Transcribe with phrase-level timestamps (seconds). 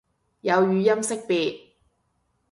[0.41, 1.73] 有語音識別